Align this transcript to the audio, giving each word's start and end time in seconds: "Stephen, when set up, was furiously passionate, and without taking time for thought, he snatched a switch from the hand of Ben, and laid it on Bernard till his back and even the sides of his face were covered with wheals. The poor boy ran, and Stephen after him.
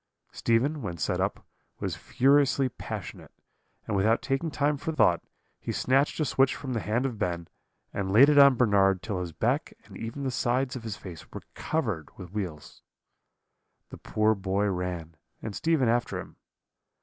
"Stephen, 0.31 0.81
when 0.81 0.97
set 0.97 1.21
up, 1.21 1.45
was 1.79 1.95
furiously 1.95 2.67
passionate, 2.69 3.29
and 3.85 3.95
without 3.95 4.19
taking 4.19 4.49
time 4.49 4.75
for 4.75 4.91
thought, 4.91 5.23
he 5.59 5.71
snatched 5.71 6.19
a 6.19 6.25
switch 6.25 6.55
from 6.55 6.73
the 6.73 6.79
hand 6.79 7.05
of 7.05 7.19
Ben, 7.19 7.47
and 7.93 8.11
laid 8.11 8.27
it 8.27 8.39
on 8.39 8.55
Bernard 8.55 9.03
till 9.03 9.19
his 9.19 9.31
back 9.31 9.75
and 9.85 9.95
even 9.95 10.23
the 10.23 10.31
sides 10.31 10.75
of 10.75 10.81
his 10.81 10.97
face 10.97 11.31
were 11.31 11.43
covered 11.53 12.09
with 12.17 12.31
wheals. 12.33 12.81
The 13.89 13.99
poor 13.99 14.33
boy 14.33 14.65
ran, 14.69 15.17
and 15.39 15.55
Stephen 15.55 15.87
after 15.87 16.19
him. 16.19 16.37